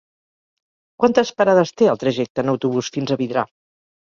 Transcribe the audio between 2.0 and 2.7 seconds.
trajecte en